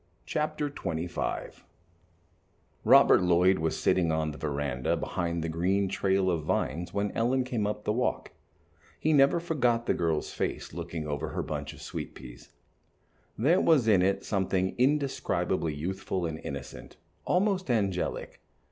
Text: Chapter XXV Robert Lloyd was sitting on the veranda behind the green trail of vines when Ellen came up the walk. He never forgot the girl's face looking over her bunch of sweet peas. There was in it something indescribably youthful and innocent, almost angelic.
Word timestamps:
Chapter 0.25 0.67
XXV 0.67 1.61
Robert 2.83 3.21
Lloyd 3.21 3.59
was 3.59 3.77
sitting 3.79 4.11
on 4.11 4.31
the 4.31 4.39
veranda 4.39 4.97
behind 4.97 5.43
the 5.43 5.47
green 5.47 5.87
trail 5.87 6.31
of 6.31 6.41
vines 6.41 6.91
when 6.91 7.11
Ellen 7.11 7.43
came 7.43 7.67
up 7.67 7.83
the 7.83 7.93
walk. 7.93 8.31
He 8.99 9.13
never 9.13 9.39
forgot 9.39 9.85
the 9.85 9.93
girl's 9.93 10.33
face 10.33 10.73
looking 10.73 11.05
over 11.07 11.29
her 11.29 11.43
bunch 11.43 11.71
of 11.73 11.83
sweet 11.83 12.15
peas. 12.15 12.49
There 13.37 13.61
was 13.61 13.87
in 13.87 14.01
it 14.01 14.25
something 14.25 14.73
indescribably 14.79 15.75
youthful 15.75 16.25
and 16.25 16.39
innocent, 16.43 16.97
almost 17.23 17.69
angelic. 17.69 18.41